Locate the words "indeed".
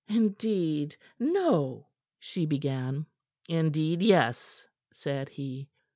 0.07-0.95, 3.47-4.01